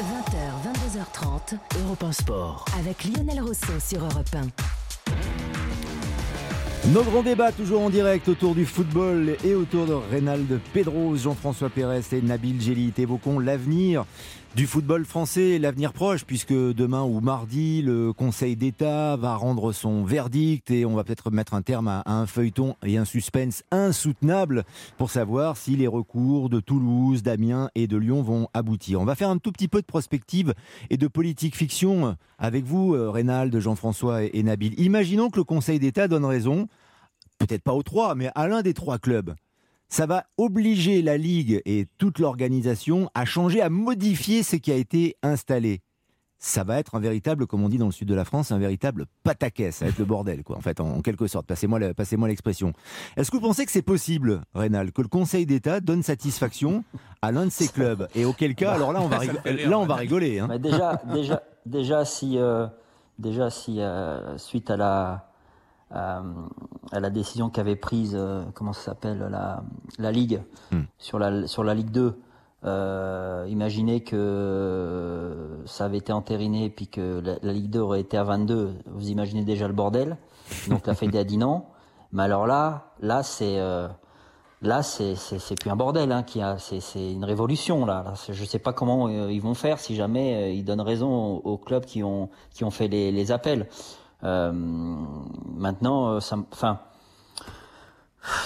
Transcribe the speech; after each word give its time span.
20h, 0.00 0.98
22h30, 0.98 1.56
Europe 1.84 2.02
1 2.02 2.12
Sport. 2.12 2.64
avec 2.78 3.04
Lionel 3.04 3.40
Rousseau 3.40 3.78
sur 3.78 4.02
Europe 4.02 4.28
1. 4.34 4.73
Nos 6.92 7.02
grands 7.02 7.22
débats 7.22 7.50
toujours 7.50 7.80
en 7.80 7.88
direct 7.88 8.28
autour 8.28 8.54
du 8.54 8.66
football 8.66 9.36
et 9.42 9.54
autour 9.54 9.86
de 9.86 9.94
Reynald 9.94 10.60
Pedros, 10.74 11.16
Jean-François 11.16 11.70
Pérez 11.70 12.02
et 12.12 12.20
Nabil 12.20 12.60
Gélit. 12.60 12.92
Évoquons 12.98 13.38
l'avenir 13.38 14.04
du 14.54 14.68
football 14.68 15.04
français, 15.04 15.58
l'avenir 15.58 15.92
proche, 15.92 16.24
puisque 16.24 16.52
demain 16.52 17.02
ou 17.02 17.20
mardi, 17.20 17.82
le 17.82 18.12
Conseil 18.12 18.54
d'État 18.54 19.16
va 19.16 19.34
rendre 19.34 19.72
son 19.72 20.04
verdict 20.04 20.70
et 20.70 20.84
on 20.84 20.94
va 20.94 21.02
peut-être 21.02 21.32
mettre 21.32 21.54
un 21.54 21.62
terme 21.62 21.88
à 21.88 22.04
un 22.06 22.26
feuilleton 22.26 22.76
et 22.84 22.96
un 22.96 23.04
suspense 23.04 23.64
insoutenable 23.72 24.62
pour 24.96 25.10
savoir 25.10 25.56
si 25.56 25.74
les 25.74 25.88
recours 25.88 26.50
de 26.50 26.60
Toulouse, 26.60 27.24
d'Amiens 27.24 27.68
et 27.74 27.88
de 27.88 27.96
Lyon 27.96 28.22
vont 28.22 28.48
aboutir. 28.54 29.00
On 29.00 29.04
va 29.04 29.16
faire 29.16 29.30
un 29.30 29.38
tout 29.38 29.50
petit 29.50 29.66
peu 29.66 29.80
de 29.80 29.86
prospective 29.86 30.54
et 30.88 30.98
de 30.98 31.08
politique 31.08 31.56
fiction 31.56 32.16
avec 32.38 32.64
vous, 32.64 32.94
euh, 32.94 33.10
Reynald, 33.10 33.58
Jean-François 33.58 34.22
et 34.22 34.30
et 34.34 34.42
Nabil. 34.42 34.78
Imaginons 34.78 35.30
que 35.30 35.38
le 35.38 35.44
Conseil 35.44 35.78
d'État 35.78 36.06
donne 36.08 36.24
raison 36.24 36.68
peut-être 37.46 37.62
pas 37.62 37.72
aux 37.74 37.82
trois, 37.82 38.14
mais 38.14 38.30
à 38.34 38.48
l'un 38.48 38.62
des 38.62 38.74
trois 38.74 38.98
clubs. 38.98 39.34
Ça 39.88 40.06
va 40.06 40.24
obliger 40.38 41.02
la 41.02 41.16
Ligue 41.16 41.60
et 41.66 41.86
toute 41.98 42.18
l'organisation 42.18 43.10
à 43.14 43.24
changer, 43.24 43.60
à 43.60 43.68
modifier 43.70 44.42
ce 44.42 44.56
qui 44.56 44.72
a 44.72 44.76
été 44.76 45.16
installé. 45.22 45.82
Ça 46.38 46.62
va 46.64 46.78
être 46.78 46.94
un 46.94 47.00
véritable, 47.00 47.46
comme 47.46 47.62
on 47.64 47.68
dit 47.70 47.78
dans 47.78 47.86
le 47.86 47.92
sud 47.92 48.08
de 48.08 48.14
la 48.14 48.24
France, 48.26 48.52
un 48.52 48.58
véritable 48.58 49.06
pataquès. 49.22 49.76
Ça 49.76 49.84
va 49.86 49.90
être 49.90 49.98
le 49.98 50.04
bordel, 50.04 50.42
quoi, 50.42 50.58
en 50.58 50.60
fait, 50.60 50.78
en, 50.80 50.96
en 50.96 51.00
quelque 51.00 51.26
sorte. 51.26 51.46
Passez-moi 51.46 51.78
le- 51.78 51.94
passez-moi 51.94 52.28
l'expression. 52.28 52.72
Est-ce 53.16 53.30
que 53.30 53.36
vous 53.36 53.42
pensez 53.46 53.64
que 53.64 53.72
c'est 53.72 53.80
possible, 53.82 54.42
Rénal, 54.54 54.92
que 54.92 55.00
le 55.00 55.08
Conseil 55.08 55.46
d'État 55.46 55.80
donne 55.80 56.02
satisfaction 56.02 56.84
à 57.22 57.32
l'un 57.32 57.46
de 57.46 57.50
ces 57.50 57.68
clubs? 57.68 58.08
Et 58.14 58.24
auquel 58.26 58.54
cas, 58.56 58.72
alors 58.72 58.92
là, 58.92 59.00
on 59.00 59.06
va, 59.08 59.24
là, 59.24 59.78
on 59.78 59.86
va 59.86 59.94
rigoler. 59.94 60.38
hein. 60.40 60.48
Mais 60.48 60.58
déjà, 60.58 61.00
déjà, 61.14 61.42
déjà, 61.64 62.04
si, 62.04 62.36
euh, 62.36 62.66
déjà, 63.18 63.48
si 63.48 63.80
euh, 63.80 64.36
suite 64.36 64.70
à 64.70 64.76
la, 64.76 65.30
à, 65.94 66.22
à 66.92 67.00
la 67.00 67.10
décision 67.10 67.48
qu'avait 67.50 67.76
prise, 67.76 68.14
euh, 68.18 68.42
comment 68.54 68.72
ça 68.72 68.82
s'appelle, 68.82 69.18
la, 69.30 69.62
la 69.98 70.12
Ligue, 70.12 70.42
Hmm. 70.72 70.82
sur, 70.98 71.18
la, 71.18 71.46
sur 71.46 71.64
la 71.64 71.74
Ligue 71.74 71.90
2, 71.90 72.18
euh, 72.64 73.46
imaginez 73.48 74.02
que 74.02 75.58
ça 75.66 75.84
avait 75.84 75.98
été 75.98 76.12
entériné 76.12 76.70
puis 76.70 76.88
que 76.88 77.20
la, 77.20 77.36
la 77.42 77.52
Ligue 77.52 77.70
2 77.70 77.80
aurait 77.80 78.00
été 78.00 78.16
à 78.16 78.24
22, 78.24 78.72
vous 78.86 79.08
imaginez 79.08 79.44
déjà 79.44 79.66
le 79.68 79.74
bordel. 79.74 80.16
Donc 80.68 80.86
la 80.86 80.94
Fédé 80.94 81.18
a 81.18 81.24
dit 81.24 81.38
non. 81.38 81.64
Mais 82.12 82.22
alors 82.22 82.46
là, 82.46 82.92
là 83.00 83.22
c'est 83.22 83.58
euh, 83.58 83.88
là 84.62 84.82
c'est 84.82 85.14
c'est 85.16 85.58
plus 85.60 85.70
un 85.70 85.76
bordel 85.76 86.12
hein, 86.12 86.22
qui 86.22 86.40
a 86.40 86.58
c'est 86.58 86.80
c'est 86.80 87.12
une 87.12 87.24
révolution 87.24 87.84
là. 87.86 88.02
là 88.04 88.14
je 88.28 88.44
sais 88.44 88.58
pas 88.60 88.72
comment 88.72 89.08
euh, 89.08 89.32
ils 89.32 89.40
vont 89.42 89.54
faire 89.54 89.78
si 89.80 89.94
jamais 89.96 90.34
euh, 90.34 90.50
ils 90.50 90.64
donnent 90.64 90.80
raison 90.80 91.10
aux, 91.36 91.52
aux 91.52 91.58
clubs 91.58 91.84
qui 91.84 92.02
ont 92.02 92.28
qui 92.52 92.62
ont 92.64 92.70
fait 92.70 92.88
les, 92.88 93.10
les 93.10 93.32
appels. 93.32 93.66
Euh, 94.24 94.52
maintenant, 94.52 96.08
euh, 96.08 96.20
ça, 96.20 96.36
me- 96.36 96.44
enfin, 96.52 96.78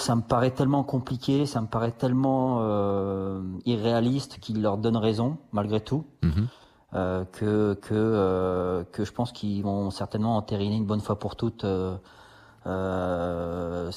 ça 0.01 0.17
me 0.17 0.23
paraît 0.23 0.51
tellement 0.51 0.83
compliqué, 0.83 1.47
ça 1.47 1.61
me 1.61 1.69
paraît 1.69 1.93
tellement 1.93 2.59
euh, 2.63 3.41
irréaliste 3.65 4.41
qu'ils 4.41 4.61
leur 4.61 4.77
donnent 4.79 4.97
raison 4.97 5.37
malgré 5.53 5.81
tout. 5.81 6.05
Mhm. 6.23 6.49
euh, 6.95 7.25
que 7.33 7.75
que 7.75 8.85
que 8.93 9.05
je 9.05 9.13
pense 9.13 9.31
qu'ils 9.33 9.63
vont 9.63 9.91
certainement 9.91 10.37
entériner 10.39 10.77
une 10.77 10.87
bonne 10.87 11.01
fois 11.03 11.19
pour 11.19 11.37
toutes 11.37 11.63
ce 11.65 11.99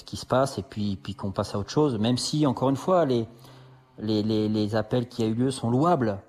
qui 0.04 0.18
se 0.18 0.26
passe 0.26 0.58
et 0.60 0.64
puis 0.64 0.98
puis 0.98 1.16
qu'on 1.16 1.32
passe 1.32 1.56
à 1.56 1.60
autre 1.60 1.70
chose. 1.70 1.98
Même 1.98 2.18
si 2.18 2.46
encore 2.46 2.70
une 2.70 2.76
fois 2.76 3.06
les 3.06 3.26
les 3.98 4.24
les, 4.24 4.50
les 4.50 4.76
appels 4.76 5.08
qui 5.08 5.24
a 5.24 5.28
eu 5.28 5.34
lieu 5.34 5.52
sont 5.52 5.70
louables. 5.70 6.20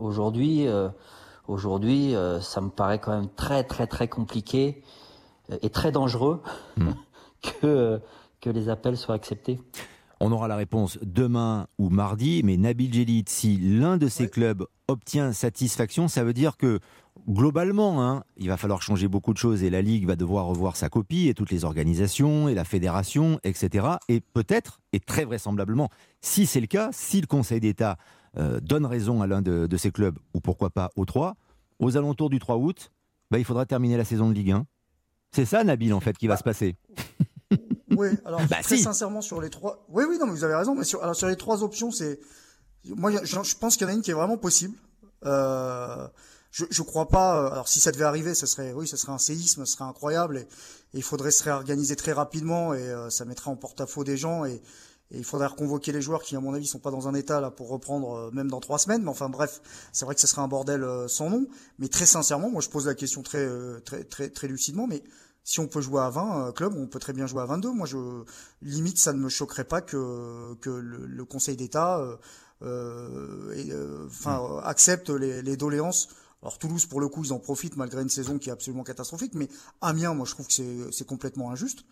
Aujourd'hui 0.00 0.66
aujourd'hui 1.48 2.14
euh, 2.14 2.40
ça 2.40 2.60
me 2.60 2.70
paraît 2.70 2.98
quand 2.98 3.12
même 3.14 3.28
très 3.34 3.64
très 3.64 3.86
très 3.86 4.08
compliqué 4.08 4.82
euh, 5.50 5.58
et 5.62 5.70
très 5.70 5.92
dangereux 5.92 6.42
que 7.42 8.00
que 8.40 8.50
les 8.50 8.68
appels 8.68 8.96
soient 8.96 9.14
acceptés. 9.14 9.58
On 10.20 10.32
aura 10.32 10.48
la 10.48 10.56
réponse 10.56 10.98
demain 11.02 11.66
ou 11.78 11.90
mardi, 11.90 12.40
mais 12.42 12.56
Nabil 12.56 12.92
Jelit, 12.92 13.24
si 13.28 13.58
l'un 13.58 13.98
de 13.98 14.08
ces 14.08 14.24
Ouais. 14.24 14.30
clubs 14.30 14.64
obtient 14.88 15.32
satisfaction, 15.32 16.08
ça 16.08 16.24
veut 16.24 16.32
dire 16.32 16.56
que 16.56 16.80
globalement, 17.28 18.02
hein, 18.02 18.24
il 18.38 18.48
va 18.48 18.56
falloir 18.56 18.80
changer 18.82 19.08
beaucoup 19.08 19.32
de 19.34 19.38
choses 19.38 19.62
et 19.62 19.68
la 19.68 19.82
Ligue 19.82 20.06
va 20.06 20.16
devoir 20.16 20.46
revoir 20.46 20.76
sa 20.76 20.88
copie 20.88 21.28
et 21.28 21.34
toutes 21.34 21.50
les 21.50 21.64
organisations 21.66 22.48
et 22.48 22.54
la 22.54 22.64
fédération, 22.64 23.40
etc. 23.44 23.86
Et 24.08 24.20
peut-être, 24.20 24.80
et 24.94 25.00
très 25.00 25.24
vraisemblablement, 25.24 25.90
si 26.22 26.46
c'est 26.46 26.60
le 26.60 26.66
cas, 26.66 26.88
si 26.92 27.20
le 27.20 27.26
Conseil 27.26 27.60
d'État 27.60 27.98
euh, 28.38 28.60
donne 28.60 28.86
raison 28.86 29.22
à 29.22 29.26
l'un 29.26 29.42
de, 29.42 29.66
de 29.66 29.76
ces 29.76 29.90
clubs, 29.90 30.18
ou 30.34 30.40
pourquoi 30.40 30.70
pas 30.70 30.90
aux 30.96 31.04
trois, 31.04 31.36
aux 31.78 31.96
alentours 31.96 32.30
du 32.30 32.38
3 32.38 32.56
août, 32.56 32.90
bah, 33.30 33.38
il 33.38 33.44
faudra 33.44 33.66
terminer 33.66 33.96
la 33.96 34.04
saison 34.04 34.28
de 34.28 34.34
Ligue 34.34 34.52
1. 34.52 34.66
C'est 35.32 35.44
ça, 35.44 35.64
Nabil, 35.64 35.92
en 35.92 36.00
fait, 36.00 36.16
qui 36.16 36.26
va 36.26 36.34
Bah, 36.34 36.38
se 36.38 36.44
passer. 36.44 36.76
Oui, 37.96 38.08
alors 38.24 38.40
Bah, 38.50 38.56
très 38.62 38.76
si. 38.76 38.82
sincèrement 38.82 39.20
sur 39.22 39.40
les 39.40 39.48
trois. 39.48 39.86
Oui, 39.88 40.04
oui, 40.08 40.18
non, 40.18 40.26
mais 40.26 40.32
vous 40.32 40.44
avez 40.44 40.54
raison. 40.54 40.74
Mais 40.74 40.84
sur, 40.84 41.02
alors 41.02 41.14
sur 41.16 41.28
les 41.28 41.36
trois 41.36 41.62
options, 41.62 41.90
c'est 41.90 42.18
moi, 42.88 43.10
je, 43.10 43.24
je 43.24 43.56
pense 43.56 43.76
qu'il 43.76 43.86
y 43.86 43.90
en 43.90 43.92
a 43.92 43.96
une 43.96 44.02
qui 44.02 44.10
est 44.10 44.14
vraiment 44.14 44.36
possible. 44.36 44.76
Euh, 45.24 46.06
je, 46.50 46.64
je 46.70 46.82
crois 46.82 47.08
pas. 47.08 47.42
euh, 47.44 47.50
Alors 47.52 47.68
si 47.68 47.80
ça 47.80 47.92
devait 47.92 48.04
arriver, 48.04 48.34
ce 48.34 48.44
serait, 48.46 48.72
oui, 48.72 48.86
ce 48.86 48.96
serait 48.96 49.12
un 49.12 49.18
séisme, 49.18 49.64
ce 49.64 49.72
serait 49.72 49.84
incroyable 49.84 50.36
et, 50.38 50.40
et 50.42 50.46
il 50.94 51.02
faudrait 51.02 51.30
se 51.30 51.42
réorganiser 51.44 51.96
très 51.96 52.12
rapidement 52.12 52.74
et 52.74 52.80
euh, 52.82 53.08
ça 53.08 53.24
mettrait 53.24 53.50
en 53.50 53.56
porte-à-faux 53.56 54.04
des 54.04 54.16
gens 54.16 54.44
et, 54.44 54.60
et 55.10 55.18
il 55.18 55.24
faudrait 55.24 55.46
reconvoquer 55.46 55.92
les 55.92 56.02
joueurs 56.02 56.22
qui, 56.22 56.36
à 56.36 56.40
mon 56.40 56.54
avis, 56.54 56.66
sont 56.66 56.78
pas 56.78 56.90
dans 56.90 57.08
un 57.08 57.14
état 57.14 57.40
là 57.40 57.50
pour 57.50 57.68
reprendre 57.68 58.12
euh, 58.14 58.30
même 58.32 58.50
dans 58.50 58.60
trois 58.60 58.78
semaines. 58.78 59.02
Mais 59.02 59.10
enfin, 59.10 59.28
bref, 59.28 59.60
c'est 59.92 60.04
vrai 60.04 60.14
que 60.14 60.20
ce 60.20 60.26
serait 60.26 60.42
un 60.42 60.48
bordel 60.48 60.82
euh, 60.82 61.06
sans 61.08 61.30
nom. 61.30 61.46
Mais 61.78 61.88
très 61.88 62.06
sincèrement, 62.06 62.50
moi, 62.50 62.60
je 62.60 62.68
pose 62.68 62.86
la 62.86 62.94
question 62.94 63.22
très, 63.22 63.38
euh, 63.38 63.80
très, 63.80 64.02
très, 64.04 64.28
très 64.30 64.48
lucidement. 64.48 64.86
Mais 64.86 65.04
si 65.44 65.60
on 65.60 65.68
peut 65.68 65.80
jouer 65.80 66.00
à 66.00 66.10
20 66.10 66.48
euh, 66.48 66.52
clubs, 66.52 66.74
on 66.76 66.88
peut 66.88 66.98
très 66.98 67.12
bien 67.12 67.28
jouer 67.28 67.42
à 67.42 67.46
22. 67.46 67.70
Moi, 67.70 67.86
je 67.86 68.24
limite, 68.62 68.98
ça 68.98 69.12
ne 69.12 69.20
me 69.20 69.28
choquerait 69.28 69.64
pas 69.64 69.80
que 69.80 70.54
que 70.60 70.70
le, 70.70 71.06
le 71.06 71.24
Conseil 71.24 71.56
d'État, 71.56 72.00
euh, 72.00 72.16
euh, 72.62 73.52
et, 73.54 73.70
euh, 73.70 74.06
enfin, 74.06 74.40
euh, 74.42 74.60
accepte 74.62 75.10
les, 75.10 75.42
les 75.42 75.56
doléances. 75.56 76.08
Alors 76.42 76.58
Toulouse, 76.58 76.86
pour 76.86 77.00
le 77.00 77.08
coup, 77.08 77.24
ils 77.24 77.32
en 77.32 77.38
profitent 77.38 77.76
malgré 77.76 78.02
une 78.02 78.08
saison 78.08 78.38
qui 78.38 78.48
est 78.48 78.52
absolument 78.52 78.84
catastrophique. 78.84 79.34
Mais 79.34 79.48
Amiens, 79.80 80.14
moi, 80.14 80.26
je 80.26 80.32
trouve 80.32 80.46
que 80.46 80.52
c'est 80.52 80.92
c'est 80.92 81.06
complètement 81.06 81.50
injuste. 81.50 81.84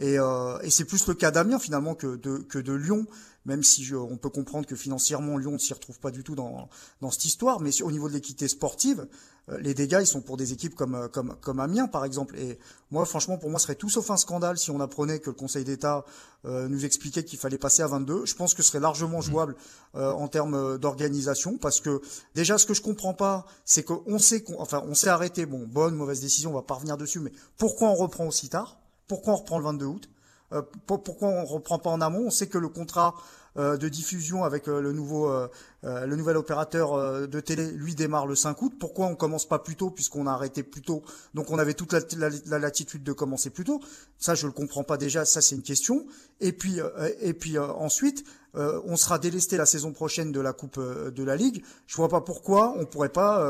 Et, 0.00 0.18
euh, 0.18 0.58
et 0.62 0.70
c'est 0.70 0.84
plus 0.86 1.06
le 1.06 1.14
cas 1.14 1.30
d'Amiens 1.30 1.58
finalement 1.60 1.94
que 1.94 2.16
de, 2.16 2.38
que 2.38 2.58
de 2.58 2.72
Lyon, 2.72 3.06
même 3.44 3.62
si 3.62 3.84
je- 3.84 3.94
on 3.96 4.16
peut 4.16 4.30
comprendre 4.30 4.66
que 4.66 4.74
financièrement 4.76 5.36
Lyon 5.38 5.52
ne 5.52 5.58
s'y 5.58 5.72
retrouve 5.74 6.00
pas 6.00 6.10
du 6.10 6.24
tout 6.24 6.34
dans, 6.34 6.68
dans 7.00 7.10
cette 7.10 7.24
histoire. 7.26 7.60
Mais 7.60 7.82
au 7.82 7.90
niveau 7.92 8.08
de 8.08 8.14
l'équité 8.14 8.48
sportive, 8.48 9.06
euh, 9.50 9.58
les 9.60 9.74
dégâts 9.74 9.98
ils 10.00 10.06
sont 10.06 10.20
pour 10.22 10.36
des 10.38 10.52
équipes 10.54 10.74
comme, 10.74 10.94
euh, 10.94 11.08
comme, 11.08 11.36
comme 11.42 11.60
Amiens 11.60 11.86
par 11.86 12.04
exemple. 12.06 12.36
Et 12.38 12.58
moi 12.90 13.04
franchement 13.04 13.36
pour 13.38 13.50
moi 13.50 13.58
ce 13.58 13.64
serait 13.64 13.74
tout 13.74 13.88
sauf 13.90 14.10
un 14.10 14.16
scandale 14.16 14.56
si 14.58 14.70
on 14.70 14.80
apprenait 14.80 15.18
que 15.18 15.28
le 15.30 15.34
Conseil 15.36 15.64
d'État 15.64 16.04
euh, 16.46 16.66
nous 16.68 16.84
expliquait 16.86 17.24
qu'il 17.24 17.38
fallait 17.38 17.58
passer 17.58 17.82
à 17.82 17.86
22. 17.86 18.24
Je 18.24 18.34
pense 18.34 18.54
que 18.54 18.62
ce 18.62 18.68
serait 18.68 18.80
largement 18.80 19.20
jouable 19.20 19.54
euh, 19.96 20.12
en 20.12 20.28
termes 20.28 20.78
d'organisation 20.78 21.58
parce 21.58 21.80
que 21.80 22.00
déjà 22.34 22.56
ce 22.58 22.64
que 22.66 22.72
je 22.74 22.80
comprends 22.82 23.14
pas 23.14 23.44
c'est 23.66 23.82
qu'on 23.82 24.18
sait 24.18 24.42
qu'on 24.42 24.58
enfin 24.60 24.82
on 24.86 24.94
s'est 24.94 25.08
arrêté 25.08 25.44
bon 25.46 25.66
bonne 25.66 25.94
mauvaise 25.94 26.20
décision 26.20 26.50
on 26.50 26.54
va 26.54 26.62
pas 26.62 26.74
revenir 26.74 26.96
dessus 26.96 27.20
mais 27.20 27.32
pourquoi 27.58 27.88
on 27.90 27.94
reprend 27.94 28.26
aussi 28.26 28.48
tard? 28.48 28.79
Pourquoi 29.10 29.34
on 29.34 29.36
reprend 29.36 29.58
le 29.58 29.64
22 29.64 29.86
août 29.86 30.08
Euh, 30.52 30.62
pour- 30.86 31.00
Pourquoi 31.04 31.28
on 31.28 31.44
reprend 31.44 31.78
pas 31.78 31.90
en 31.90 32.00
amont? 32.00 32.24
On 32.26 32.30
sait 32.30 32.48
que 32.48 32.58
le 32.58 32.68
contrat 32.68 33.14
euh, 33.56 33.76
de 33.76 33.88
diffusion 33.88 34.42
avec 34.44 34.66
euh, 34.68 34.80
le 34.80 36.16
nouvel 36.16 36.36
opérateur 36.36 37.28
de 37.28 37.40
télé 37.40 37.70
lui 37.70 37.94
démarre 37.94 38.26
le 38.26 38.34
5 38.36 38.60
août. 38.62 38.72
Pourquoi 38.78 39.06
on 39.06 39.14
commence 39.16 39.46
pas 39.46 39.58
plus 39.60 39.76
tôt 39.76 39.90
puisqu'on 39.90 40.26
a 40.26 40.32
arrêté 40.32 40.62
plus 40.64 40.82
tôt? 40.82 41.02
Donc 41.34 41.50
on 41.50 41.58
avait 41.58 41.74
toute 41.74 41.92
la, 41.92 42.00
la- 42.16 42.36
la 42.46 42.58
latitude 42.58 43.02
de 43.04 43.12
commencer 43.12 43.50
plus 43.50 43.64
tôt. 43.64 43.80
Ça 44.18 44.34
je 44.34 44.46
le 44.46 44.52
comprends 44.52 44.82
pas 44.84 44.96
déjà. 44.96 45.24
Ça 45.24 45.40
c'est 45.40 45.54
une 45.54 45.62
question. 45.62 46.04
Et 46.40 46.52
puis 46.52 47.58
ensuite 47.58 48.24
on 48.54 48.96
sera 48.96 49.18
délesté 49.20 49.56
la 49.56 49.66
saison 49.66 49.92
prochaine 49.92 50.32
de 50.32 50.40
la 50.40 50.52
coupe 50.52 50.80
de 50.80 51.22
la 51.24 51.36
ligue. 51.36 51.62
Je 51.86 51.96
vois 51.96 52.08
pas 52.08 52.20
pourquoi 52.20 52.74
on 52.76 52.86
pourrait 52.86 53.08
pas 53.08 53.44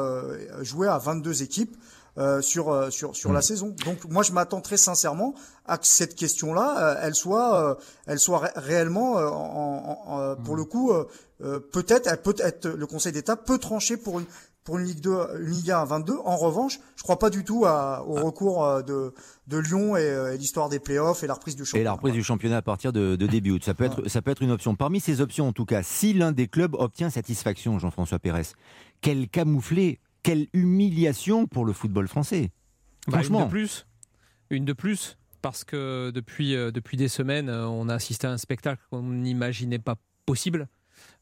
jouer 0.62 0.88
à 0.88 0.98
22 0.98 1.42
équipes 1.42 1.76
euh, 2.18 2.40
sur 2.42 2.70
euh, 2.70 2.90
sur 2.90 3.14
sur 3.16 3.32
la 3.32 3.42
saison. 3.42 3.74
Donc 3.84 4.04
moi 4.08 4.22
je 4.22 4.32
m'attends 4.32 4.60
très 4.60 4.76
sincèrement 4.76 5.34
à 5.66 5.78
que 5.78 5.86
cette 5.86 6.14
question-là, 6.14 6.76
euh, 6.78 7.00
elle 7.02 7.14
soit 7.14 7.78
elle 8.06 8.18
soit 8.18 8.38
ré- 8.38 8.50
réellement 8.56 9.12
en, 9.12 9.18
en- 9.26 10.12
en- 10.32 10.36
pour 10.36 10.56
le 10.56 10.64
coup 10.64 10.92
peut-être 11.72 12.06
elle 12.06 12.20
peut 12.20 12.34
être 12.38 12.68
le 12.68 12.86
Conseil 12.86 13.12
d'État 13.12 13.36
peut 13.36 13.58
trancher 13.58 13.96
pour 13.96 14.20
une 14.20 14.26
pour 14.62 14.78
une 14.78 14.84
Ligue 14.84 15.00
2, 15.00 15.16
une 15.40 15.46
Ligue 15.48 15.70
1 15.70 15.78
à 15.80 15.84
22. 15.86 16.18
En 16.22 16.36
revanche, 16.36 16.80
je 16.94 17.02
crois 17.02 17.18
pas 17.18 17.30
du 17.30 17.44
tout 17.44 17.64
à, 17.64 18.04
au 18.06 18.14
recours 18.16 18.62
euh, 18.62 18.82
de 18.82 19.14
de 19.46 19.56
Lyon 19.58 19.96
et, 19.96 20.02
et 20.34 20.36
l'histoire 20.36 20.68
des 20.68 20.78
playoffs 20.78 21.22
et 21.24 21.26
la 21.26 21.32
reprise 21.34 21.56
du 21.56 21.64
championnat. 21.64 21.80
Et 21.80 21.84
la 21.84 21.92
reprise 21.92 22.12
du 22.12 22.22
championnat 22.22 22.58
à 22.58 22.62
partir 22.62 22.92
de, 22.92 23.16
de 23.16 23.26
début 23.26 23.52
août, 23.52 23.64
ça 23.64 23.72
peut, 23.72 23.84
être, 23.84 24.06
ça 24.08 24.20
peut 24.20 24.30
être 24.30 24.42
une 24.42 24.50
option. 24.50 24.76
Parmi 24.76 25.00
ces 25.00 25.22
options, 25.22 25.48
en 25.48 25.52
tout 25.52 25.64
cas, 25.64 25.82
si 25.82 26.12
l'un 26.12 26.30
des 26.30 26.46
clubs 26.46 26.74
obtient 26.74 27.08
satisfaction, 27.08 27.78
Jean-François 27.78 28.18
Pérez, 28.18 28.42
quel 29.00 29.28
camouflé, 29.28 29.98
quelle 30.22 30.48
humiliation 30.52 31.46
pour 31.46 31.64
le 31.64 31.72
football 31.72 32.08
français. 32.08 32.50
Bah, 33.08 33.22
une 33.22 33.38
de 33.38 33.48
plus. 33.48 33.86
Une 34.50 34.64
de 34.64 34.72
plus. 34.72 35.16
Parce 35.42 35.64
que 35.64 36.10
depuis, 36.14 36.54
euh, 36.54 36.70
depuis 36.70 36.96
des 36.96 37.08
semaines, 37.08 37.48
euh, 37.48 37.66
on 37.66 37.88
a 37.88 37.94
assisté 37.94 38.26
à 38.26 38.30
un 38.30 38.38
spectacle 38.38 38.82
qu'on 38.90 39.02
n'imaginait 39.02 39.78
pas 39.78 39.96
possible. 40.26 40.68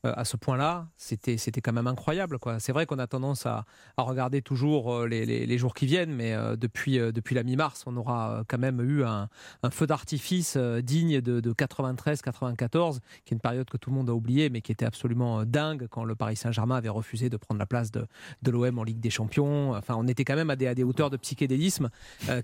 Euh, 0.06 0.12
à 0.16 0.24
ce 0.24 0.36
point-là, 0.36 0.86
c'était 0.96 1.38
c'était 1.38 1.60
quand 1.60 1.72
même 1.72 1.88
incroyable. 1.88 2.38
C'est 2.60 2.72
vrai 2.72 2.86
qu'on 2.86 3.00
a 3.00 3.08
tendance 3.08 3.46
à, 3.46 3.64
à 3.96 4.02
regarder 4.02 4.42
toujours 4.42 4.94
euh, 4.94 5.08
les, 5.08 5.26
les, 5.26 5.58
jours 5.58 5.74
qui 5.74 5.86
viennent, 5.86 6.14
mais 6.14 6.34
euh, 6.34 6.54
depuis, 6.54 6.98
depuis 6.98 7.34
la 7.34 7.42
mi-mars, 7.42 7.82
on 7.86 7.96
aura 7.96 8.44
quand 8.46 8.58
même 8.58 8.80
eu 8.80 9.04
un, 9.04 9.28
un 9.64 9.70
feu 9.70 9.86
d'artifice 9.88 10.56
digne 10.56 11.20
de, 11.20 11.40
de 11.40 11.52
93-94, 11.52 12.98
qui 13.24 13.34
est 13.34 13.36
une 13.36 13.40
période 13.40 13.68
que 13.68 13.76
tout 13.76 13.90
le 13.90 13.96
monde 13.96 14.08
a 14.08 14.14
oublié, 14.14 14.50
mais 14.50 14.60
qui 14.60 14.70
était 14.70 14.84
absolument 14.84 15.44
dingue 15.44 15.88
quand 15.90 16.04
le 16.04 16.14
Paris 16.14 16.36
Saint-Germain 16.36 16.76
avait 16.76 16.88
refusé 16.88 17.28
de 17.28 17.36
prendre 17.36 17.58
la 17.58 17.66
place 17.66 17.90
de, 17.90 18.06
de 18.42 18.50
l'OM 18.52 18.78
en 18.78 18.84
Ligue 18.84 19.00
des 19.00 19.10
Champions. 19.10 19.72
Enfin, 19.72 19.96
on 19.98 20.06
était 20.06 20.24
quand 20.24 20.36
même 20.36 20.50
à 20.50 20.56
des, 20.56 20.68
à 20.68 20.74
des 20.74 20.84
hauteurs 20.84 21.10
de 21.10 21.16
psychédélisme 21.16 21.90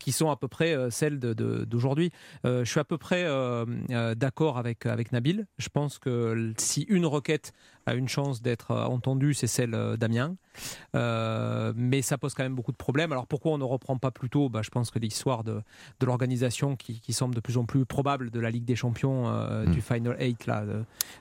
qui 0.00 0.10
sont 0.10 0.30
à 0.30 0.36
peu 0.36 0.48
près 0.48 0.90
celles 0.90 1.20
d'aujourd'hui. 1.20 2.10
je 2.44 2.64
suis 2.64 2.80
à 2.80 2.84
peu 2.84 2.98
près 2.98 3.24
d'accord 4.16 4.58
avec, 4.58 4.86
avec 4.86 5.12
Nabil. 5.12 5.46
Je 5.58 5.68
pense 5.68 5.98
que 5.98 6.52
si 6.58 6.82
une 6.82 7.06
requête 7.06 7.43
a 7.86 7.94
une 7.94 8.08
chance 8.08 8.42
d'être 8.42 8.70
euh, 8.70 8.84
entendue, 8.84 9.34
c'est 9.34 9.46
celle 9.46 9.74
euh, 9.74 9.96
d'Amiens. 9.96 10.36
Euh, 10.94 11.72
mais 11.76 12.02
ça 12.02 12.18
pose 12.18 12.34
quand 12.34 12.42
même 12.42 12.54
beaucoup 12.54 12.72
de 12.72 12.76
problèmes. 12.76 13.12
Alors 13.12 13.26
pourquoi 13.26 13.52
on 13.52 13.58
ne 13.58 13.64
reprend 13.64 13.98
pas 13.98 14.10
plus 14.10 14.30
tôt? 14.30 14.48
Bah, 14.48 14.60
Je 14.62 14.70
pense 14.70 14.90
que 14.90 14.98
l'histoire 14.98 15.44
de, 15.44 15.60
de 16.00 16.06
l'organisation 16.06 16.76
qui, 16.76 17.00
qui, 17.00 17.12
semble 17.12 17.34
de 17.34 17.40
plus 17.40 17.58
en 17.58 17.64
plus 17.64 17.84
probable 17.84 18.30
de 18.30 18.40
la 18.40 18.50
Ligue 18.50 18.64
des 18.64 18.76
Champions, 18.76 19.28
euh, 19.28 19.66
du 19.66 19.78
hmm. 19.78 19.82
Final 19.82 20.16
8, 20.20 20.46
là, 20.46 20.64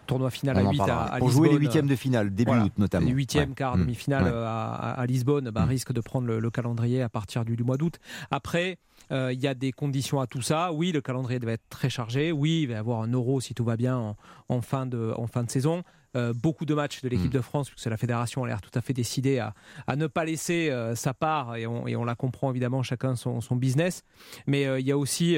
tournoi 0.07 0.29
final 0.29 0.57
à 0.57 0.69
8 0.69 0.79
à, 0.81 1.03
à, 1.05 1.19
Pour 1.19 1.29
jouer 1.29 1.49
les 1.49 1.57
huitièmes 1.57 1.87
de 1.87 1.95
finale, 1.95 2.33
début 2.33 2.51
août 2.51 2.73
notamment. 2.77 3.07
Les 3.07 3.13
huitièmes, 3.13 3.49
ouais. 3.49 3.55
quart, 3.55 3.77
hmm. 3.77 3.81
demi-finale 3.81 4.23
ouais. 4.23 4.31
à, 4.33 4.91
à, 4.91 5.05
Lisbonne, 5.05 5.49
bah, 5.49 5.65
mmh. 5.65 5.69
risque 5.69 5.93
de 5.93 6.01
prendre 6.01 6.27
le, 6.27 6.39
le 6.39 6.49
calendrier 6.49 7.01
à 7.01 7.09
partir 7.09 7.43
du, 7.45 7.55
du 7.55 7.63
mois 7.63 7.77
d'août. 7.77 7.99
Après, 8.31 8.77
il 9.09 9.15
euh, 9.15 9.33
y 9.33 9.47
a 9.47 9.53
des 9.53 9.71
conditions 9.71 10.19
à 10.19 10.27
tout 10.27 10.41
ça. 10.41 10.71
Oui, 10.71 10.91
le 10.91 11.01
calendrier 11.01 11.39
devait 11.39 11.53
être 11.53 11.69
très 11.69 11.89
chargé. 11.89 12.31
Oui, 12.31 12.61
il 12.63 12.67
va 12.67 12.73
y 12.75 12.77
avoir 12.77 13.01
un 13.01 13.11
euro 13.11 13.41
si 13.41 13.53
tout 13.53 13.63
va 13.63 13.77
bien 13.77 13.97
en, 13.97 14.17
en 14.49 14.61
fin, 14.61 14.85
de, 14.85 15.13
en 15.17 15.27
fin 15.27 15.43
de 15.43 15.51
saison. 15.51 15.83
Euh, 16.15 16.33
beaucoup 16.33 16.65
de 16.65 16.73
matchs 16.73 17.01
de 17.01 17.09
l'équipe 17.09 17.33
mmh. 17.33 17.37
de 17.37 17.41
France, 17.41 17.69
puisque 17.69 17.89
la 17.89 17.97
fédération 17.97 18.43
a 18.43 18.47
l'air 18.47 18.61
tout 18.61 18.71
à 18.73 18.81
fait 18.81 18.93
décidée 18.93 19.39
à, 19.39 19.53
à 19.87 19.95
ne 19.95 20.07
pas 20.07 20.25
laisser 20.25 20.69
euh, 20.69 20.95
sa 20.95 21.13
part, 21.13 21.55
et 21.55 21.65
on, 21.65 21.87
et 21.87 21.95
on, 21.95 22.05
la 22.05 22.15
comprend 22.15 22.51
évidemment, 22.51 22.83
chacun 22.83 23.15
son, 23.15 23.41
son 23.41 23.55
business. 23.55 24.03
Mais 24.45 24.65
euh, 24.65 24.79
il 24.79 24.85
y 24.85 24.91
a 24.91 24.97
aussi 24.97 25.37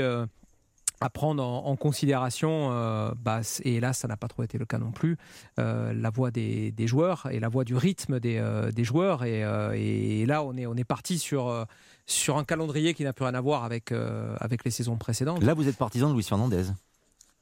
à 1.01 1.09
prendre 1.09 1.43
en, 1.43 1.65
en 1.65 1.75
considération, 1.75 2.69
euh, 2.71 3.11
bah, 3.17 3.41
et 3.63 3.79
là 3.79 3.93
ça 3.93 4.07
n'a 4.07 4.17
pas 4.17 4.27
trop 4.27 4.43
été 4.43 4.57
le 4.57 4.65
cas 4.65 4.77
non 4.77 4.91
plus, 4.91 5.17
euh, 5.59 5.93
la 5.93 6.09
voix 6.09 6.31
des, 6.31 6.71
des, 6.71 6.87
joueurs 6.87 7.27
et 7.31 7.39
la 7.39 7.49
voix 7.49 7.63
du 7.63 7.75
rythme 7.75 8.19
des, 8.19 8.37
euh, 8.37 8.71
des 8.71 8.83
joueurs. 8.83 9.23
Et, 9.23 9.41
et, 9.75 10.25
là 10.25 10.43
on 10.43 10.55
est, 10.55 10.65
on 10.65 10.75
est 10.75 10.83
parti 10.83 11.19
sur, 11.19 11.65
sur 12.05 12.37
un 12.37 12.43
calendrier 12.43 12.93
qui 12.93 13.03
n'a 13.03 13.13
plus 13.13 13.25
rien 13.25 13.35
à 13.35 13.41
voir 13.41 13.63
avec, 13.63 13.91
avec 14.39 14.63
les 14.63 14.71
saisons 14.71 14.97
précédentes. 14.97 15.43
Là 15.43 15.53
vous 15.53 15.67
êtes 15.67 15.77
partisan 15.77 16.09
de 16.09 16.15
Luis 16.15 16.23
Fernandez 16.23 16.65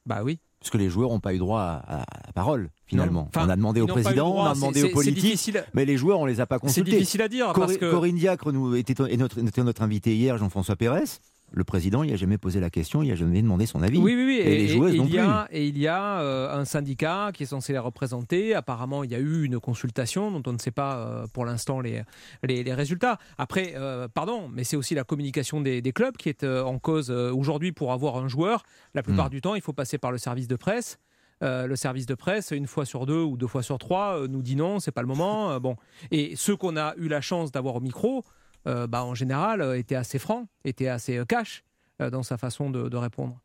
Bah 0.06 0.22
oui 0.24 0.40
puisque 0.64 0.76
les 0.76 0.90
joueurs 0.90 1.10
n'ont 1.10 1.20
pas 1.20 1.34
eu 1.34 1.40
droit 1.40 1.60
à, 1.60 2.04
à, 2.04 2.32
parole 2.34 2.70
finalement. 2.86 3.28
Enfin, 3.28 3.46
on 3.46 3.50
a 3.50 3.56
demandé 3.58 3.82
au 3.82 3.88
président, 3.88 4.34
on 4.34 4.46
a 4.46 4.54
demandé 4.54 4.84
aux 4.84 4.90
politiques, 4.90 5.58
mais 5.74 5.84
les 5.84 5.98
joueurs 5.98 6.22
on 6.22 6.26
les 6.26 6.40
a 6.40 6.46
pas 6.46 6.58
consultés. 6.58 6.92
C'est 6.92 6.98
difficile 6.98 7.22
à 7.22 7.28
dire. 7.28 7.48
Cor 7.48 7.66
parce 7.66 7.78
que... 7.78 7.92
Corinne 7.92 8.16
Diacre 8.16 8.54
nous 8.54 8.74
était, 8.76 8.96
notre, 9.18 9.40
était 9.40 9.64
notre 9.64 9.82
invité 9.82 10.16
hier, 10.16 10.38
Jean-François 10.38 10.78
Pérez 10.78 11.04
le 11.54 11.64
président, 11.64 12.04
il 12.04 12.10
n'a 12.10 12.18
jamais 12.18 12.38
posé 12.38 12.60
la 12.60 12.70
question, 12.70 13.04
il 13.04 13.10
n'a 13.10 13.16
jamais 13.16 13.42
demandé 13.42 13.66
son 13.66 13.82
avis. 13.82 14.00
Oui, 14.00 14.16
oui, 14.16 14.26
oui. 14.26 14.38
Et, 14.38 14.54
et 14.54 14.58
les 14.58 14.68
joueuses 14.68 14.96
et, 14.96 14.98
non 14.98 15.06
il 15.06 15.10
y 15.10 15.18
plus. 15.18 15.20
A, 15.20 15.48
et 15.52 15.68
il 15.68 15.78
y 15.78 15.88
a 15.88 16.20
euh, 16.20 16.58
un 16.58 16.66
syndicat 16.66 17.32
qui 17.34 17.44
est 17.44 17.48
censé 17.48 17.74
les 17.74 17.80
représenter. 17.80 18.56
Apparemment, 18.56 19.04
il 19.04 19.12
y 19.12 19.16
a 19.16 19.20
eu 19.20 19.44
une 19.44 19.60
consultation 19.60 20.32
dont 20.32 20.44
on 20.50 20.54
ne 20.54 20.58
sait 20.58 20.72
pas 20.72 20.98
euh, 20.98 21.28
pour 21.32 21.46
l'instant 21.46 21.80
les, 21.80 22.02
les, 22.44 22.64
les, 22.64 22.74
résultats. 22.74 23.20
Après, 23.38 23.74
euh, 23.76 24.08
pardon, 24.08 24.50
mais 24.52 24.64
c'est 24.64 24.76
aussi 24.76 24.96
la 24.96 25.04
communication 25.04 25.62
des, 25.62 25.82
des 25.82 25.92
clubs 25.94 26.18
qui 26.18 26.30
est 26.30 26.44
en 26.44 26.80
cause 26.80 27.12
aujourd'hui 27.12 27.72
pour 27.72 27.94
avoir 27.94 28.18
un 28.18 28.28
joueur. 28.28 28.64
La 28.96 29.04
plupart 29.04 29.28
mmh. 29.28 29.30
du 29.30 29.42
temps, 29.42 29.56
il 29.56 29.62
faut 29.62 29.74
passer 29.74 29.98
par 30.00 30.12
le 30.12 30.18
service 30.18 30.48
de 30.48 30.56
presse. 30.56 30.98
Euh, 31.44 31.68
le 31.68 31.76
service 31.76 32.06
de 32.06 32.16
presse, 32.16 32.52
une 32.52 32.68
fois 32.68 32.86
sur 32.86 33.06
deux 33.06 33.22
ou 33.22 33.36
deux 33.36 33.48
fois 33.48 33.64
sur 33.64 33.78
trois, 33.78 34.18
euh, 34.18 34.28
nous 34.28 34.42
dit 34.42 34.56
non, 34.56 34.80
c'est 34.80 34.92
pas 34.92 35.02
le 35.02 35.08
moment. 35.08 35.52
Euh, 35.52 35.60
bon, 35.60 35.76
et 36.10 36.36
ceux 36.38 36.56
qu'on 36.56 36.78
a 36.78 36.94
eu 36.96 37.10
la 37.10 37.20
chance 37.20 37.52
d'avoir 37.52 37.76
au 37.76 37.80
micro, 37.82 38.24
euh, 38.68 38.88
bah, 38.88 39.04
en 39.04 39.16
général, 39.16 39.76
étaient 39.78 39.96
assez 39.96 40.20
francs, 40.20 40.48
étaient 40.66 40.88
assez 40.88 41.22
cash 41.28 41.64
dans 42.00 42.24
sa 42.24 42.38
façon 42.38 42.70
de, 42.70 42.90
de 42.90 42.98
répondre. 42.98 43.40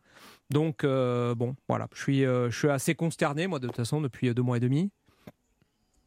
Donc, 0.50 0.84
bon, 0.84 1.54
voilà, 1.68 1.88
je 1.94 2.02
suis, 2.02 2.20
je 2.22 2.50
suis 2.50 2.70
assez 2.70 2.94
consterné, 2.94 3.46
moi, 3.46 3.58
de 3.58 3.66
toute 3.66 3.76
façon, 3.76 4.00
depuis 4.00 4.32
deux 4.34 4.42
mois 4.42 4.56
et 4.56 4.60
demi. 4.60 4.90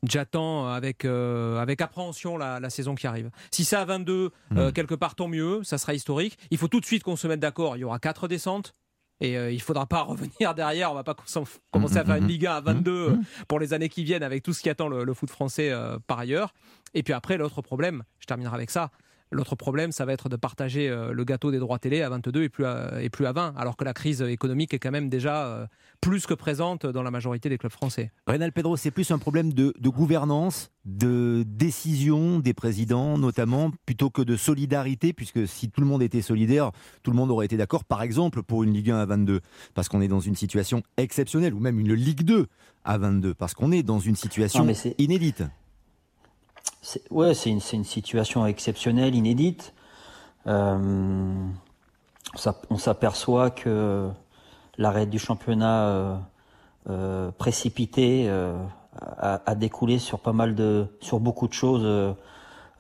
J'attends 0.04 0.68
avec, 0.68 1.06
euh, 1.06 1.60
avec 1.60 1.80
appréhension 1.80 2.36
la, 2.36 2.60
la, 2.60 2.72
saison 2.72 2.96
qui 2.96 3.06
arrive. 3.06 3.30
Si 3.52 3.64
c'est 3.64 3.76
à 3.76 3.86
22, 3.86 4.32
mmh. 4.50 4.58
euh, 4.58 4.72
quelque 4.72 4.96
part, 4.96 5.14
tant 5.14 5.28
mieux, 5.28 5.64
ça 5.64 5.78
sera 5.78 5.94
historique. 5.94 6.40
Il 6.50 6.58
faut 6.58 6.68
tout 6.68 6.80
de 6.80 6.86
suite 6.86 7.04
qu'on 7.04 7.16
se 7.16 7.28
mette 7.28 7.40
d'accord. 7.40 7.78
Il 7.78 7.82
y 7.82 7.84
aura 7.84 8.00
quatre 8.00 8.28
descentes. 8.28 8.74
Et 9.22 9.38
euh, 9.38 9.52
il 9.52 9.58
ne 9.58 9.62
faudra 9.62 9.86
pas 9.86 10.02
revenir 10.04 10.54
derrière. 10.54 10.92
On 10.92 10.96
va 10.96 11.04
pas 11.04 11.16
commencer 11.72 11.98
à 11.98 12.04
faire 12.04 12.16
une 12.16 12.28
Liga 12.28 12.58
à 12.58 12.62
22 12.62 13.20
pour 13.48 13.60
les 13.60 13.74
années 13.74 13.88
qui 13.90 14.04
viennent 14.04 14.24
avec 14.24 14.44
tout 14.44 14.52
ce 14.52 14.62
qui 14.62 14.70
attend 14.70 14.90
le, 14.90 15.04
le 15.04 15.14
foot 15.14 15.30
français 15.30 15.70
euh, 15.72 15.98
par 16.08 16.20
ailleurs. 16.20 16.54
Et 16.94 17.04
puis 17.04 17.14
après, 17.14 17.38
l'autre 17.38 17.62
problème, 17.62 18.04
je 18.20 18.26
terminerai 18.26 18.56
avec 18.56 18.72
ça. 18.72 18.90
L'autre 19.32 19.56
problème, 19.56 19.94
ça 19.94 20.04
va 20.04 20.12
être 20.12 20.28
de 20.28 20.36
partager 20.36 20.90
euh, 20.90 21.14
le 21.14 21.24
gâteau 21.24 21.52
des 21.52 21.60
droits 21.60 21.80
télé 21.80 22.02
à 22.02 22.10
22 22.10 22.44
et 22.44 22.50
plus 22.50 22.66
à, 22.66 23.02
et 23.02 23.10
plus 23.10 23.26
à 23.26 23.32
20, 23.32 23.54
alors 23.56 23.78
que 23.78 23.86
la 23.86 23.94
crise 23.94 24.22
économique 24.22 24.74
est 24.74 24.80
quand 24.80 24.92
même 24.92 25.08
déjà 25.08 25.46
euh, 25.46 25.66
plus 26.02 26.26
que 26.26 26.34
présente 26.34 26.86
dans 26.86 27.02
la 27.02 27.12
majorité 27.12 27.48
des 27.48 27.58
clubs 27.58 27.72
français. 27.72 28.12
Rénal 28.28 28.52
Pedro, 28.52 28.76
c'est 28.76 28.92
plus 28.92 29.10
un 29.10 29.20
problème 29.20 29.54
de, 29.54 29.74
de, 29.80 29.90
gouvernance, 29.90 30.72
de 30.84 31.46
décision 31.48 32.40
des 32.40 32.54
présidents 32.54 33.18
notamment, 33.18 33.72
plutôt 33.86 34.10
que 34.10 34.22
de 34.22 34.36
solidarité, 34.36 35.14
puisque 35.14 35.48
si 35.48 35.70
tout 35.70 35.80
le 35.80 35.88
monde 35.88 36.04
était 36.04 36.22
solidaire, 36.22 36.72
tout 37.02 37.12
le 37.12 37.18
monde 37.18 37.32
aurait 37.32 37.46
été 37.46 37.56
d'accord, 37.56 37.86
par 37.86 38.02
exemple, 38.02 38.44
pour 38.44 38.64
une 38.64 38.74
Ligue 38.74 38.92
1 38.92 38.98
à 38.98 39.06
22, 39.06 39.40
parce 39.74 39.88
qu'on 39.88 40.02
est 40.02 40.10
dans 40.10 40.20
une 40.20 40.36
situation 40.36 40.84
exceptionnelle, 40.98 41.54
ou 41.54 41.60
même 41.60 41.80
une 41.80 41.94
Ligue 41.94 42.24
2 42.24 42.48
à 42.84 42.98
22, 42.98 43.34
parce 43.34 43.54
qu'on 43.54 43.72
est 43.72 43.84
dans 43.84 44.00
une 44.00 44.18
situation 44.18 44.66
non, 44.66 44.74
inédite. 44.98 45.44
Ouais, 47.12 47.34
c'est 47.36 47.52
une, 47.52 47.84
situation 47.84 48.46
exceptionnelle, 48.46 49.16
inédite. 49.16 49.74
Euh, 50.48 51.34
on 52.70 52.78
s'aperçoit 52.78 53.52
que 53.52 54.10
l'arrêt 54.78 55.06
du 55.06 55.20
championnat 55.20 55.86
euh, 55.86 56.18
euh, 56.90 57.32
précipité 57.32 58.30
a, 59.00 59.56
découlé 59.56 60.00
sur 60.00 60.20
pas 60.20 60.34
mal 60.34 60.56
de, 60.56 60.88
sur 61.02 61.20
beaucoup 61.20 61.48
de 61.48 61.54
choses, 61.54 62.16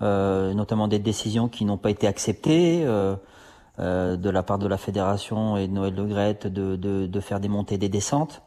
notamment 0.01 0.87
des 0.87 0.99
décisions 0.99 1.47
qui 1.47 1.63
n'ont 1.63 1.77
pas 1.77 1.91
été 1.91 2.07
acceptées 2.07 2.83
de 2.83 4.29
la 4.29 4.43
part 4.43 4.57
de 4.57 4.67
la 4.67 4.77
fédération 4.77 5.57
et 5.57 5.67
de 5.67 5.73
Noël 5.73 5.93
Le 5.93 6.05
Grette 6.05 6.47
de, 6.47 6.75
de, 6.75 7.19
faire 7.19 7.39
des 7.39 7.49
montées, 7.49 7.77
des 7.77 7.89
descentes. 7.89 8.41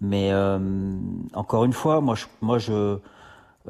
Mais 0.00 0.32
encore 1.34 1.64
une 1.64 1.72
fois, 1.72 2.00
moi, 2.00 2.14
moi, 2.40 2.58
je 2.58 2.98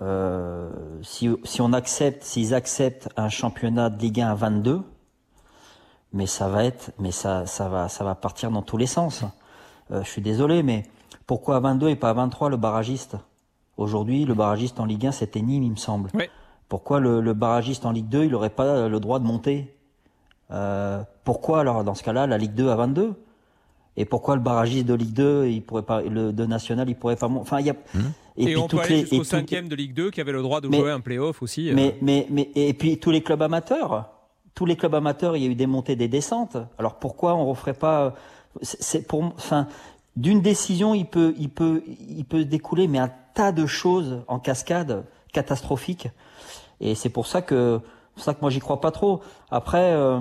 euh, 0.01 0.71
si, 1.03 1.29
si, 1.45 1.61
on 1.61 1.73
accepte, 1.73 2.23
s'ils 2.23 2.55
acceptent 2.55 3.09
un 3.17 3.29
championnat 3.29 3.91
de 3.91 3.99
Ligue 3.99 4.21
1 4.21 4.31
à 4.31 4.35
22, 4.35 4.83
mais 6.13 6.27
ça 6.27 6.49
va 6.49 6.65
être, 6.65 6.93
mais 6.99 7.11
ça, 7.11 7.47
ça 7.47 7.69
va, 7.69 7.89
ça 7.89 8.05
va 8.05 8.15
partir 8.15 8.51
dans 8.51 8.63
tous 8.63 8.77
les 8.77 8.87
sens. 8.87 9.25
Euh, 9.91 10.03
je 10.03 10.09
suis 10.09 10.23
désolé, 10.23 10.63
mais 10.63 10.85
pourquoi 11.27 11.57
à 11.57 11.61
22 11.61 11.89
et 11.89 11.97
pas 11.97 12.11
à 12.11 12.15
23 12.15 12.51
le 12.51 12.57
barragiste? 12.57 13.17
Aujourd'hui, 13.77 14.25
le 14.25 14.35
barragiste 14.35 14.81
en 14.81 14.85
Ligue 14.85 15.07
1, 15.07 15.13
c'était 15.13 15.41
Nîmes, 15.41 15.63
il 15.63 15.71
me 15.73 15.77
semble. 15.77 16.11
Oui. 16.15 16.25
Pourquoi 16.69 17.01
le, 17.01 17.21
le, 17.21 17.35
barragiste 17.35 17.87
en 17.87 17.93
Ligue 17.93 18.09
2, 18.09 18.25
il 18.25 18.33
n'aurait 18.33 18.51
pas 18.51 18.89
le 18.89 19.01
droit 19.01 19.19
de 19.19 19.25
monter? 19.25 19.75
Euh, 20.51 21.03
Pourquoi 21.25 21.61
alors, 21.61 21.85
dans 21.85 21.95
ce 21.95 22.03
cas-là, 22.03 22.27
la 22.27 22.39
Ligue 22.39 22.55
2 22.55 22.69
à 22.69 22.77
22 22.77 23.15
et 24.01 24.05
pourquoi 24.05 24.37
le 24.37 24.41
barragiste 24.41 24.87
de 24.87 24.95
Ligue 24.95 25.13
2, 25.13 25.49
il 25.49 25.61
pourrait 25.61 25.83
pas, 25.83 26.03
le 26.03 26.33
de 26.33 26.47
national, 26.47 26.89
il 26.89 26.95
pourrait 26.95 27.17
pas. 27.17 27.27
Enfin, 27.27 27.59
il 27.59 27.67
y 27.67 27.71
a. 27.71 27.73
Mmh. 27.73 27.99
Et, 28.39 28.53
et 28.53 28.57
on 28.57 28.69
peut 28.69 28.79
aller 28.79 29.01
jusqu'au 29.01 29.25
cinquième 29.25 29.69
de 29.69 29.75
Ligue 29.75 29.95
2 29.95 30.11
qui 30.11 30.21
avait 30.21 30.33
le 30.33 30.43
droit 30.43 30.61
de 30.61 30.69
mais, 30.69 30.79
jouer 30.79 30.91
un 30.91 31.01
play-off 31.01 31.43
aussi. 31.43 31.71
Mais, 31.75 31.89
euh... 31.89 31.99
mais, 32.01 32.27
mais, 32.31 32.51
et 32.55 32.73
puis 32.73 32.99
tous 32.99 33.11
les 33.11 33.23
clubs 33.23 33.43
amateurs, 33.43 34.11
tous 34.55 34.65
les 34.65 34.77
clubs 34.77 34.95
amateurs, 34.95 35.37
il 35.37 35.43
y 35.43 35.47
a 35.47 35.51
eu 35.51 35.55
des 35.55 35.67
montées, 35.67 35.97
des 35.97 36.09
descentes. 36.09 36.57
Alors 36.79 36.95
pourquoi 36.99 37.35
on 37.35 37.47
referait 37.47 37.75
pas 37.75 38.15
C'est 38.63 39.07
pour, 39.07 39.25
enfin, 39.25 39.67
d'une 40.17 40.41
décision, 40.41 40.95
il 40.95 41.07
peut, 41.07 41.35
il 41.39 41.51
peut, 41.51 41.83
il 41.87 42.25
peut 42.25 42.45
découler, 42.45 42.89
mais 42.89 42.99
un 42.99 43.13
tas 43.35 43.53
de 43.53 43.67
choses 43.67 44.23
en 44.29 44.39
cascade 44.39 45.05
catastrophiques. 45.33 46.09
Et 46.81 46.95
c'est 46.95 47.09
pour 47.09 47.27
ça 47.27 47.43
que, 47.43 47.81
pour 48.15 48.25
ça 48.25 48.35
que 48.35 48.41
moi 48.41 48.51
j'y 48.51 48.61
crois 48.61 48.81
pas 48.81 48.91
trop. 48.91 49.21
Après, 49.51 49.93
euh, 49.93 50.21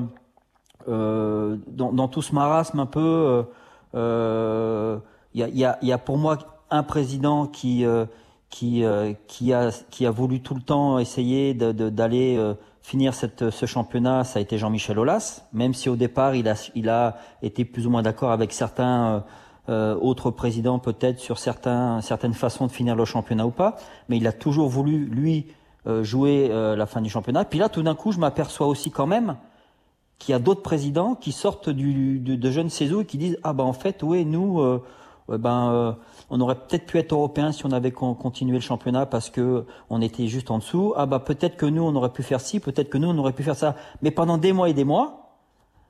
euh, 0.88 1.58
dans, 1.68 1.92
dans, 1.92 2.08
tout 2.08 2.22
ce 2.22 2.34
marasme 2.34 2.80
un 2.80 2.86
peu, 2.86 3.44
il 3.94 4.00
euh, 4.00 4.98
y 5.34 5.44
a, 5.44 5.50
y, 5.50 5.66
a, 5.66 5.80
y 5.82 5.92
a 5.92 5.98
pour 5.98 6.18
moi 6.18 6.38
un 6.70 6.84
président 6.84 7.48
qui 7.48 7.86
euh, 7.86 8.06
euh, 8.64 9.14
qui 9.28 9.54
a 9.54 10.12
voulu 10.12 10.42
tout 10.42 10.56
le 10.56 10.62
temps 10.62 11.00
essayer 11.00 11.54
d'aller 11.54 12.38
de, 12.38 12.56
finir 12.82 13.14
ce 13.14 13.66
championnat, 13.66 14.24
ça 14.24 14.40
a 14.40 14.42
été 14.42 14.58
Jean-Michel 14.58 14.98
Aulas, 14.98 15.44
même 15.52 15.74
si 15.74 15.90
au 15.90 15.98
départ 15.98 16.36
il 16.36 16.90
a 16.90 17.18
été 17.42 17.66
plus 17.66 17.86
ou 17.86 17.90
moins 17.90 18.02
d'accord 18.02 18.32
avec 18.32 18.54
certains 18.54 19.26
euh, 19.70 19.98
autres 20.00 20.32
présidents 20.32 20.80
peut-être 20.80 21.20
sur 21.20 21.38
certaines 21.38 22.34
façons 22.34 22.68
de 22.68 22.72
finir 22.72 22.96
le 22.96 23.04
championnat 23.04 23.46
ou 23.46 23.52
pas, 23.52 23.76
mais 24.08 24.16
il 24.16 24.26
a 24.26 24.32
toujours 24.32 24.70
voulu 24.70 25.06
lui 25.08 25.48
euh, 25.88 26.06
jouer 26.06 26.48
euh, 26.50 26.78
la 26.78 26.86
fin 26.86 27.02
du 27.02 27.10
championnat. 27.10 27.44
Puis 27.44 27.60
là 27.60 27.68
tout 27.68 27.84
d'un 27.84 27.94
coup 27.94 28.14
je 28.14 28.18
m'aperçois 28.18 28.68
aussi 28.68 28.92
quand 28.92 29.08
même 29.08 29.36
qu'il 30.20 30.32
y 30.32 30.36
a 30.36 30.40
d'autres 30.40 30.62
présidents 30.62 31.16
qui 31.16 31.34
sortent 31.34 31.70
de, 31.70 32.18
de 32.18 32.52
jeunes 32.52 32.70
saisons 32.70 33.02
et 33.02 33.06
qui 33.06 33.18
disent 33.18 33.38
ah 33.44 33.52
bah 33.52 33.66
en 33.66 33.74
fait 33.74 34.04
ouais 34.04 34.24
nous 34.24 34.62
ben, 35.30 35.72
euh, 35.72 35.92
on 36.30 36.40
aurait 36.40 36.56
peut-être 36.56 36.86
pu 36.86 36.98
être 36.98 37.12
européen 37.12 37.52
si 37.52 37.66
on 37.66 37.72
avait 37.72 37.92
continué 37.92 38.56
le 38.56 38.62
championnat 38.62 39.06
parce 39.06 39.30
que 39.30 39.66
on 39.90 40.02
était 40.02 40.28
juste 40.28 40.52
en 40.52 40.60
dessous. 40.60 40.94
Ah 40.96 41.06
bah 41.06 41.20
peut-être 41.20 41.58
que 41.58 41.66
nous 41.66 41.84
on 41.84 41.96
aurait 41.96 42.14
pu 42.14 42.24
faire 42.24 42.40
ci, 42.40 42.60
peut-être 42.60 42.90
que 42.90 42.98
nous 42.98 43.10
on 43.10 43.18
aurait 43.18 43.34
pu 43.34 43.44
faire 43.44 43.56
ça. 43.56 43.76
Mais 44.02 44.12
pendant 44.12 44.38
des 44.38 44.54
mois 44.54 44.70
et 44.70 44.74
des 44.74 44.86
mois, 44.86 45.34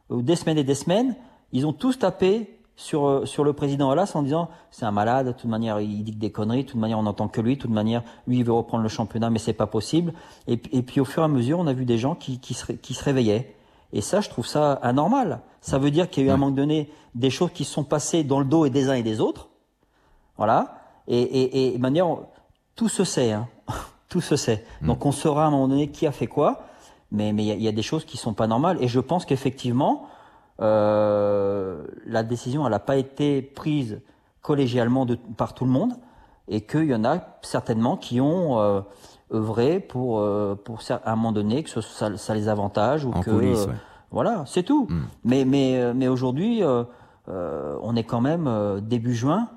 ou 0.09 0.21
des 0.21 0.35
semaines 0.35 0.57
et 0.57 0.63
des 0.63 0.75
semaines, 0.75 1.15
ils 1.51 1.67
ont 1.67 1.73
tous 1.73 1.99
tapé 1.99 2.59
sur 2.75 3.07
euh, 3.07 3.25
sur 3.25 3.43
le 3.43 3.53
président 3.53 3.91
Alas 3.91 4.11
en 4.15 4.23
disant 4.23 4.49
c'est 4.71 4.85
un 4.85 4.91
malade, 4.91 5.27
de 5.27 5.31
toute 5.33 5.49
manière 5.49 5.79
il 5.79 6.03
dit 6.03 6.15
des 6.15 6.31
conneries, 6.31 6.63
de 6.63 6.69
toute 6.69 6.79
manière 6.79 6.97
on 6.97 7.03
n'entend 7.03 7.27
que 7.27 7.41
lui, 7.41 7.57
de 7.57 7.61
toute 7.61 7.71
manière 7.71 8.03
lui 8.27 8.39
il 8.39 8.43
veut 8.43 8.53
reprendre 8.53 8.83
le 8.83 8.89
championnat 8.89 9.29
mais 9.29 9.39
c'est 9.39 9.53
pas 9.53 9.67
possible. 9.67 10.13
Et, 10.47 10.57
puis 10.57 10.99
au 10.99 11.05
fur 11.05 11.21
et 11.21 11.25
à 11.25 11.29
mesure 11.29 11.59
on 11.59 11.67
a 11.67 11.73
vu 11.73 11.85
des 11.85 11.99
gens 11.99 12.15
qui 12.15 12.39
qui 12.39 12.53
se 12.55 13.03
réveillaient. 13.03 13.56
Et 13.93 14.01
ça 14.01 14.21
je 14.21 14.29
trouve 14.29 14.47
ça 14.47 14.73
anormal. 14.73 15.41
Ça 15.61 15.77
veut 15.77 15.91
dire 15.91 16.09
qu'il 16.09 16.23
y 16.23 16.25
a 16.25 16.29
eu 16.29 16.31
à 16.31 16.35
un 16.35 16.37
moment 16.37 16.51
donné 16.51 16.89
des 17.15 17.29
choses 17.29 17.51
qui 17.51 17.65
sont 17.65 17.83
passées 17.83 18.23
dans 18.23 18.39
le 18.39 18.45
dos 18.45 18.65
et 18.65 18.69
des 18.69 18.89
uns 18.89 18.93
et 18.93 19.03
des 19.03 19.19
autres. 19.19 19.49
Voilà. 20.37 20.79
Et, 21.07 21.73
et, 21.73 21.77
manière 21.77 22.07
tout 22.75 22.89
se 22.89 23.03
sait, 23.03 23.31
hein. 23.31 23.47
tout 24.09 24.21
se 24.21 24.35
sait. 24.35 24.65
Mm. 24.81 24.87
Donc 24.87 25.05
on 25.05 25.11
saura 25.11 25.45
à 25.45 25.47
un 25.47 25.51
moment 25.51 25.67
donné 25.67 25.89
qui 25.89 26.05
a 26.05 26.11
fait 26.11 26.27
quoi. 26.27 26.63
Mais 27.11 27.31
mais 27.31 27.45
il 27.45 27.59
y, 27.59 27.63
y, 27.63 27.67
a 27.67 27.71
des 27.71 27.81
choses 27.81 28.05
qui 28.05 28.17
sont 28.17 28.33
pas 28.33 28.47
normales. 28.47 28.77
Et 28.81 28.87
je 28.87 28.99
pense 28.99 29.25
qu'effectivement 29.25 30.07
euh, 30.61 31.85
la 32.05 32.23
décision 32.23 32.65
elle 32.65 32.71
n'a 32.71 32.79
pas 32.79 32.97
été 32.97 33.41
prise 33.41 34.01
collégialement 34.41 35.05
de, 35.05 35.15
par 35.15 35.53
tout 35.53 35.65
le 35.65 35.71
monde 35.71 35.93
et 36.47 36.61
qu'il 36.61 36.85
y 36.85 36.95
en 36.95 37.05
a 37.05 37.19
certainement 37.41 37.97
qui 37.97 38.19
ont 38.21 38.59
euh, 38.59 38.81
œuvré 39.33 39.79
pour, 39.79 40.19
euh, 40.19 40.55
pour 40.55 40.79
à 40.89 41.11
un 41.11 41.15
moment 41.15 41.31
donné 41.31 41.63
que 41.63 41.69
ça, 41.69 42.17
ça, 42.17 42.33
les 42.33 42.47
avantage 42.49 43.05
ou 43.05 43.11
que 43.11 43.29
coulisses, 43.29 43.67
voilà 44.11 44.43
c'est 44.45 44.63
tout. 44.63 44.87
Mm. 44.89 45.01
Mais 45.25 45.45
mais 45.45 45.93
mais 45.93 46.07
aujourd'hui 46.07 46.63
on 47.27 47.95
est 47.95 48.03
quand 48.03 48.21
même 48.21 48.79
début 48.81 49.15
juin. 49.15 49.49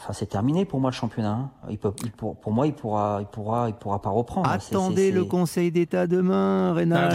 Euh, 0.00 0.02
enfin, 0.02 0.12
c'est 0.12 0.26
terminé 0.26 0.64
pour 0.64 0.80
moi 0.80 0.90
le 0.90 0.94
championnat. 0.94 1.30
Hein. 1.30 1.50
Il 1.70 1.78
peut, 1.78 1.92
pour, 2.16 2.36
pour, 2.36 2.52
moi, 2.52 2.66
il 2.66 2.72
pourra, 2.72 3.18
il 3.20 3.26
pourra, 3.26 3.68
il 3.68 3.74
pourra 3.74 4.00
pas 4.00 4.10
reprendre. 4.10 4.48
Attendez 4.48 5.10
le 5.12 5.24
Conseil 5.24 5.70
d'État 5.70 6.06
demain, 6.06 6.72
Rénal. 6.72 7.12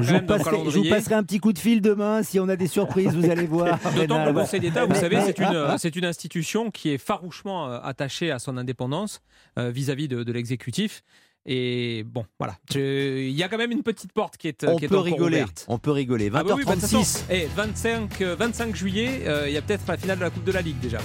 je, 0.00 0.14
vous 0.14 0.88
passerai 0.88 1.14
un 1.14 1.22
petit 1.22 1.40
coup 1.40 1.52
de 1.52 1.58
fil 1.58 1.80
demain 1.80 2.22
si 2.22 2.38
on 2.40 2.48
a 2.48 2.56
des 2.56 2.66
surprises. 2.66 3.14
vous 3.14 3.30
allez 3.30 3.46
voir. 3.46 3.78
D'autant 3.96 4.24
que 4.24 4.28
le 4.30 4.34
Conseil 4.34 4.60
d'État, 4.60 4.86
vous 4.86 4.94
savez, 4.94 5.20
c'est 5.20 5.38
une, 5.38 5.78
c'est 5.78 5.96
une 5.96 6.04
institution 6.04 6.70
qui 6.70 6.90
est 6.90 6.98
farouchement 6.98 7.68
euh, 7.68 7.78
attachée 7.82 8.30
à 8.30 8.38
son 8.38 8.56
indépendance 8.56 9.20
euh, 9.58 9.70
vis-à-vis 9.70 10.08
de, 10.08 10.22
de 10.22 10.32
l'exécutif. 10.32 11.02
Et 11.46 12.04
bon, 12.06 12.24
voilà. 12.38 12.56
Il 12.74 13.30
y 13.30 13.42
a 13.42 13.48
quand 13.48 13.58
même 13.58 13.72
une 13.72 13.82
petite 13.82 14.12
porte 14.12 14.36
qui 14.38 14.48
est, 14.48 14.64
on 14.64 14.76
qui 14.76 14.88
peut 14.88 14.98
rigoler. 14.98 15.38
Ouverte. 15.38 15.66
On 15.68 15.78
peut 15.78 15.90
rigoler. 15.90 16.30
20h36. 16.30 17.24
et 17.30 17.46
25, 17.54 18.22
25 18.22 18.74
juillet, 18.74 19.22
euh, 19.26 19.44
il 19.46 19.52
y 19.52 19.58
a 19.58 19.62
peut-être 19.62 19.86
la 19.86 19.96
finale 19.96 20.18
de 20.18 20.24
la 20.24 20.30
Coupe 20.30 20.44
de 20.44 20.52
la 20.52 20.62
Ligue 20.62 20.80
déjà. 20.80 20.98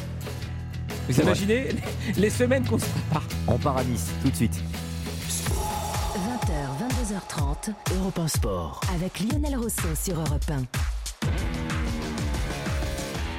Vous 1.09 1.21
imaginez 1.21 1.69
les 2.17 2.29
semaines 2.29 2.63
qu'on 2.67 2.77
se 2.77 2.85
prépare. 2.85 3.23
On 3.47 3.57
part 3.57 3.77
à 3.77 3.83
Nice 3.83 4.11
tout 4.21 4.29
de 4.29 4.35
suite. 4.35 4.53
20h, 6.13 6.53
22h30, 6.77 7.73
Europe 7.97 8.19
1 8.19 8.27
Sport. 8.27 8.81
Avec 8.93 9.19
Lionel 9.19 9.55
Rousseau 9.57 9.95
sur 9.95 10.19
Europe 10.19 10.45
1. 10.51 10.78